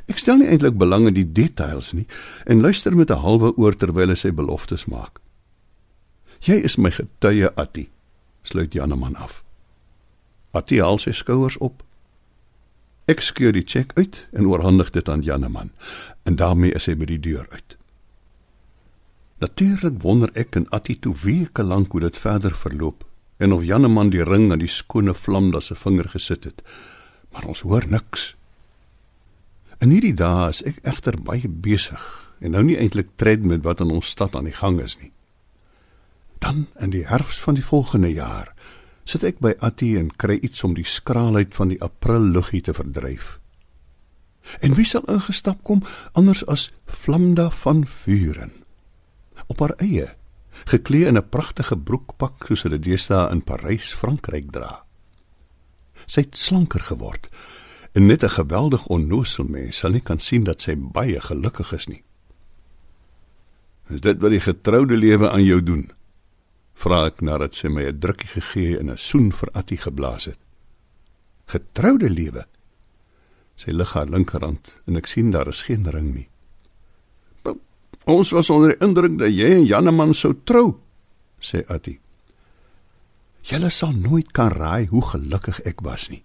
Ek 0.05 0.21
stel 0.21 0.37
nie 0.37 0.49
eintlik 0.51 0.77
belang 0.77 1.07
in 1.09 1.15
die 1.17 1.25
details 1.25 1.95
nie 1.97 2.05
en 2.45 2.61
luister 2.61 2.95
met 2.95 3.09
'n 3.09 3.23
halwe 3.25 3.53
oor 3.57 3.73
terwyl 3.75 4.09
hy 4.09 4.15
sy 4.15 4.31
beloftes 4.31 4.85
maak. 4.85 5.19
Jy 6.39 6.63
is 6.63 6.77
my 6.77 6.91
getuie, 6.91 7.49
Attie, 7.55 7.89
sluit 8.43 8.73
Janeman 8.73 9.15
af. 9.15 9.43
Attie 10.53 10.81
haal 10.81 10.99
sy 10.99 11.11
skouers 11.11 11.57
op. 11.57 11.83
Ek 13.09 13.23
skeur 13.25 13.55
die 13.55 13.65
cheque 13.65 13.97
uit 13.97 14.19
en 14.37 14.45
oorhandig 14.45 14.91
dit 14.93 15.09
aan 15.09 15.25
Janeman 15.25 15.71
en 16.29 16.37
daarmee 16.37 16.75
is 16.77 16.85
hy 16.85 16.93
by 16.99 17.07
die 17.09 17.21
deur 17.25 17.47
uit. 17.49 17.75
Natuurlik 19.41 20.01
wonder 20.03 20.29
ek 20.37 20.57
en 20.59 20.67
Attie 20.75 20.97
toe 20.99 21.15
weke 21.23 21.63
lank 21.63 21.95
hoe 21.95 22.03
dit 22.03 22.17
verder 22.21 22.53
verloop 22.53 23.05
en 23.39 23.55
of 23.55 23.63
Janneman 23.63 24.11
die 24.13 24.23
ring 24.27 24.51
aan 24.51 24.61
die 24.61 24.69
skone 24.69 25.15
vlam 25.15 25.49
daar 25.55 25.63
se 25.63 25.77
vinger 25.79 26.11
gesit 26.11 26.43
het. 26.43 26.61
Maar 27.31 27.47
ons 27.47 27.63
hoor 27.63 27.87
niks. 27.87 28.33
In 29.79 29.93
hierdie 29.95 30.13
dae 30.13 30.49
is 30.51 30.59
ek 30.67 30.81
egter 30.83 31.15
baie 31.15 31.47
besig 31.47 32.03
en 32.43 32.51
nou 32.51 32.65
nie 32.67 32.75
eintlik 32.77 33.15
tred 33.15 33.45
met 33.47 33.63
wat 33.63 33.79
in 33.79 33.95
ons 33.95 34.11
stad 34.11 34.35
aan 34.35 34.49
die 34.51 34.57
gang 34.59 34.81
is 34.83 34.97
nie. 34.99 35.13
Dan 36.43 36.67
in 36.83 36.91
die 36.91 37.07
herfs 37.07 37.39
van 37.39 37.55
die 37.55 37.65
volgende 37.65 38.11
jaar 38.11 38.51
sit 39.09 39.25
ek 39.25 39.39
by 39.41 39.55
Attie 39.65 39.95
en 39.97 40.11
kry 40.21 40.37
iets 40.45 40.61
om 40.67 40.75
die 40.77 40.85
skraalheid 40.85 41.55
van 41.57 41.71
die 41.73 41.79
april 41.81 42.29
luggie 42.35 42.61
te 42.61 42.75
verdryf. 42.77 43.39
En 44.65 44.75
wie 44.77 44.85
sal 44.85 45.05
ingestap 45.09 45.63
kom 45.65 45.81
anders 46.17 46.43
as 46.49 46.69
Flamda 46.85 47.49
van 47.63 47.85
Vuren? 47.89 48.53
Op 49.49 49.61
haar 49.65 49.73
eie, 49.81 50.07
geklee 50.69 51.09
in 51.09 51.17
'n 51.17 51.29
pragtige 51.29 51.77
broekpak 51.77 52.45
soos 52.47 52.63
hulle 52.63 52.79
deesdae 52.79 53.31
in 53.31 53.41
Parys, 53.41 53.93
Frankryk 53.93 54.51
dra. 54.51 54.85
Sy 56.05 56.21
het 56.21 56.37
slanker 56.37 56.81
geword 56.81 57.29
en 57.93 58.05
net 58.05 58.23
'n 58.23 58.29
geweldig 58.29 58.87
onnoosel 58.87 59.45
mens 59.45 59.77
sal 59.77 59.91
nie 59.91 60.01
kan 60.01 60.19
sien 60.19 60.43
dat 60.43 60.61
sy 60.61 60.75
baie 60.75 61.19
gelukkig 61.19 61.73
is 61.73 61.87
nie. 61.87 62.03
Is 63.89 64.01
dit 64.01 64.21
wat 64.21 64.31
die 64.31 64.39
getroude 64.39 64.97
lewe 64.97 65.29
aan 65.29 65.43
jou 65.43 65.63
doen? 65.63 65.91
Vra 66.79 67.05
ek 67.07 67.21
nadat 67.21 67.53
sy 67.53 67.67
my 67.67 67.83
'n 67.85 67.99
drukkie 67.99 68.31
gegee 68.39 68.79
en 68.79 68.89
'n 68.89 68.97
soen 68.97 69.31
vir 69.31 69.49
Attie 69.53 69.77
geblaas 69.77 70.25
het. 70.25 70.39
Getroude 71.45 72.09
lewe 72.09 72.45
Sy 73.59 73.73
lig 73.75 73.91
haar 73.91 74.07
linkerhand 74.07 74.75
en 74.87 74.99
ek 74.99 75.09
sien 75.11 75.33
daar 75.35 75.49
is 75.51 75.65
geen 75.67 75.87
ring 75.91 76.13
nie. 76.15 76.27
Ons 78.09 78.31
was 78.31 78.49
onder 78.49 78.71
die 78.71 78.85
indruk 78.85 79.17
dat 79.19 79.33
jy 79.35 79.49
en 79.57 79.65
Janneman 79.67 80.15
sou 80.15 80.31
trou, 80.47 80.79
sê 81.43 81.65
Attie. 81.67 81.99
Julle 83.45 83.69
sal 83.73 83.91
nooit 83.93 84.31
kan 84.35 84.53
raai 84.53 84.87
hoe 84.89 85.03
gelukkig 85.11 85.59
ek 85.67 85.83
was 85.85 86.07
nie, 86.09 86.23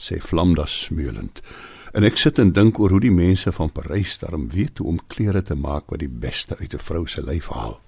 sê 0.00 0.18
Flamda 0.20 0.64
smeulend. 0.66 1.42
En 1.92 2.08
ek 2.08 2.16
sit 2.16 2.40
en 2.40 2.54
dink 2.56 2.80
oor 2.80 2.96
hoe 2.96 3.02
die 3.04 3.12
mense 3.12 3.52
van 3.52 3.70
Parys 3.70 4.16
daarom 4.22 4.48
weet 4.54 4.80
hoe 4.80 4.88
om 4.94 5.04
klere 5.12 5.44
te 5.44 5.54
maak 5.54 5.92
wat 5.92 6.00
die 6.00 6.08
beste 6.08 6.56
uit 6.56 6.72
'n 6.72 6.80
vrou 6.80 7.06
se 7.06 7.20
lyf 7.20 7.52
haal. 7.52 7.80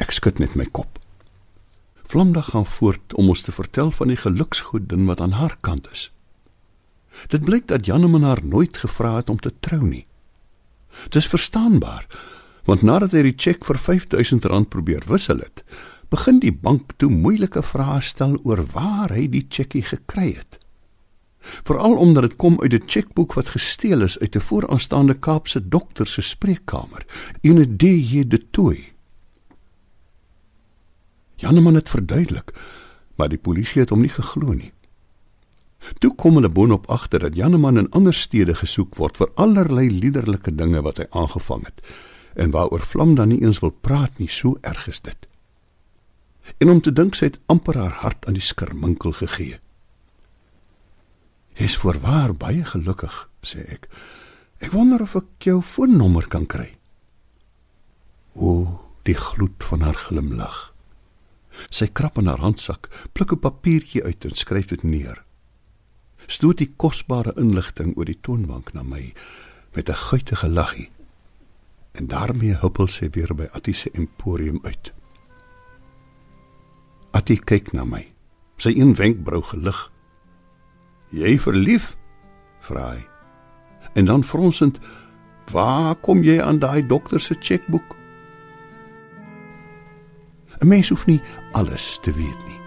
Ek 0.00 0.14
skud 0.16 0.40
net 0.40 0.56
my 0.56 0.64
kop. 0.64 0.96
Flamda 2.10 2.40
gaan 2.40 2.66
voort 2.66 3.14
om 3.14 3.28
ons 3.28 3.42
te 3.44 3.52
vertel 3.52 3.92
van 3.94 4.08
die 4.10 4.18
geluksgoeden 4.18 5.04
wat 5.06 5.20
aan 5.20 5.36
haar 5.38 5.56
kant 5.60 5.86
is. 5.92 6.08
Dit 7.28 7.44
blyk 7.44 7.68
dat 7.68 7.86
Janneman 7.86 8.24
haar 8.24 8.40
nooit 8.42 8.76
gevra 8.76 9.16
het 9.16 9.30
om 9.30 9.38
te 9.38 9.52
trou 9.60 9.82
nie. 9.84 10.06
Dis 11.14 11.28
verstaanbaar, 11.28 12.06
want 12.64 12.82
nadat 12.82 13.12
hy 13.14 13.22
die 13.28 13.36
tjek 13.36 13.66
vir 13.68 13.78
R5000 13.78 14.70
probeer 14.72 15.04
wissel 15.10 15.42
het, 15.44 15.62
begin 16.10 16.40
die 16.42 16.54
bank 16.54 16.96
toe 16.98 17.10
moeilike 17.12 17.62
vrae 17.62 18.00
stel 18.02 18.38
oor 18.42 18.64
waar 18.72 19.14
hy 19.14 19.28
die 19.30 19.46
tjekkie 19.46 19.84
gekry 19.86 20.32
het. 20.34 20.58
Veral 21.64 21.96
omdat 21.96 22.26
dit 22.28 22.36
kom 22.36 22.58
uit 22.60 22.72
'n 22.74 22.86
tjekboek 22.86 23.34
wat 23.34 23.54
gesteel 23.54 24.02
is 24.02 24.18
uit 24.18 24.36
'n 24.36 24.46
vooraanstaande 24.48 25.14
Kaapse 25.14 25.68
dokter 25.68 26.06
se 26.06 26.22
spreekkamer, 26.22 27.06
in 27.40 27.58
'n 27.58 27.76
DJ 27.76 28.24
de 28.26 28.50
Tooi. 28.50 28.92
Janneman 31.40 31.74
het 31.74 31.88
verduidelik, 31.88 32.52
maar 33.16 33.28
die 33.32 33.40
polisie 33.40 33.80
het 33.80 33.90
hom 33.94 34.04
nie 34.04 34.12
geglo 34.12 34.52
nie. 34.52 34.72
Toe 35.98 36.12
kom 36.14 36.36
hulle 36.36 36.52
boonop 36.52 36.86
agter 36.92 37.22
dat 37.24 37.36
Janneman 37.36 37.80
in 37.80 37.90
ander 37.96 38.14
stede 38.14 38.54
gesoek 38.54 38.98
word 39.00 39.16
vir 39.16 39.32
allerlei 39.40 39.88
liderlike 39.88 40.52
dinge 40.54 40.82
wat 40.84 41.00
hy 41.00 41.06
aangevang 41.10 41.64
het 41.64 41.80
en 42.40 42.52
waaroor 42.54 42.84
Vlam 42.86 43.16
dan 43.18 43.32
nie 43.32 43.40
eens 43.42 43.58
wil 43.58 43.72
praat 43.72 44.18
nie, 44.18 44.28
so 44.28 44.58
erg 44.62 44.86
is 44.88 45.00
dit. 45.02 45.26
En 46.58 46.70
om 46.70 46.80
te 46.80 46.92
dink 46.92 47.16
sy 47.18 47.30
het 47.30 47.40
amper 47.50 47.76
haar 47.80 47.96
hart 48.04 48.28
aan 48.28 48.38
die 48.38 48.44
skirminkel 48.44 49.12
gegee. 49.12 49.58
"Is 51.54 51.76
voorwaar 51.76 52.34
baie 52.34 52.64
gelukkig," 52.64 53.28
sê 53.42 53.66
ek. 53.72 53.88
"Ek 54.60 54.72
wonder 54.72 55.02
of 55.02 55.16
ek 55.16 55.24
jou 55.38 55.60
foonnommer 55.62 56.28
kan 56.28 56.46
kry." 56.46 56.76
O, 58.34 58.80
die 59.02 59.14
gloed 59.14 59.64
van 59.64 59.80
haar 59.80 59.94
glimlag. 59.94 60.69
Sy 61.68 61.86
krap 61.86 62.18
in 62.18 62.26
haar 62.26 62.40
handsak, 62.40 62.88
pluk 63.12 63.32
'n 63.32 63.38
papiertjie 63.38 64.04
uit 64.04 64.24
en 64.24 64.34
skryf 64.34 64.66
dit 64.66 64.82
neer 64.82 65.24
stoot 66.30 66.60
die 66.60 66.70
kosbare 66.78 67.34
inligting 67.40 67.96
oor 67.98 68.08
die 68.08 68.18
toonbank 68.22 68.72
na 68.74 68.84
my 68.86 69.12
met 69.74 69.90
'n 69.90 70.02
guitige 70.08 70.48
laggie. 70.48 70.90
En 71.92 72.06
daarmee 72.06 72.54
huppel 72.54 72.86
sy 72.86 73.10
weer 73.10 73.34
by 73.34 73.48
Attie 73.52 73.74
se 73.74 73.90
emporium 73.90 74.58
uit. 74.62 74.92
Attie 77.10 77.38
kyk 77.38 77.72
na 77.72 77.84
my. 77.84 78.12
Sy 78.56 78.70
een 78.76 78.94
wenkbrau 78.94 79.42
gelig. 79.42 79.90
"Jy 81.10 81.38
verlief?" 81.38 81.96
vra 82.60 82.90
hy. 82.90 83.06
En 83.94 84.04
dan 84.04 84.24
fronsend, 84.24 84.78
"Waar 85.52 85.94
kom 85.94 86.22
jy 86.22 86.40
aan 86.42 86.58
daai 86.58 86.86
dokter 86.86 87.20
se 87.20 87.34
chequeboek?" 87.40 87.99
'n 90.60 90.68
Mens 90.68 90.88
hoef 90.88 91.06
nie 91.06 91.20
alles 91.52 91.98
te 92.02 92.12
weet 92.12 92.40
nie, 92.46 92.60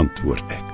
antwoord 0.00 0.52
ek. 0.52 0.68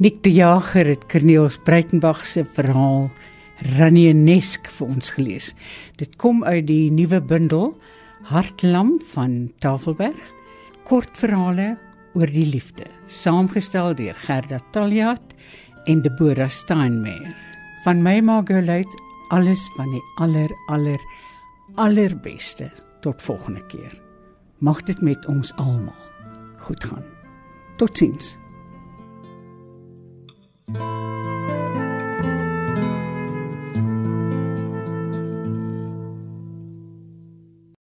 Nick 0.00 0.22
de 0.22 0.32
Jager 0.32 0.86
het 0.86 1.06
Corneels 1.12 1.58
Breitenberg 1.58 2.24
se 2.24 2.44
verhaal 2.44 3.10
Ranienesk 3.76 4.68
vir 4.72 4.86
ons 4.86 5.10
gelees. 5.10 5.54
Dit 6.00 6.16
kom 6.16 6.44
uit 6.44 6.66
die 6.66 6.88
nuwe 6.92 7.20
bundel 7.20 7.74
Hartlam 8.30 8.94
van 9.12 9.52
Tafelberg. 9.60 10.16
Kortverhale 10.88 11.74
oor 12.16 12.32
die 12.32 12.48
liefde, 12.48 12.88
saamgestel 13.06 13.92
deur 13.94 14.16
Gerda 14.24 14.58
Taljaard 14.72 15.36
en 15.84 16.00
Deborah 16.02 16.48
Steinmeier. 16.48 17.59
Van 17.84 18.02
my 18.02 18.20
maak 18.20 18.50
jou 18.52 18.60
luid 18.64 18.96
alles 19.32 19.62
van 19.76 19.90
die 19.94 20.02
aller 20.20 20.50
aller 20.68 21.00
allerbeste 21.80 22.70
tot 23.00 23.22
volgende 23.22 23.64
keer. 23.72 23.94
Mag 24.58 24.82
dit 24.82 25.00
met 25.00 25.26
ons 25.26 25.54
almal 25.56 25.96
goed 26.60 26.84
gaan. 26.84 27.04
Totsiens. 27.76 28.36
thank 30.72 30.82
you 30.82 30.99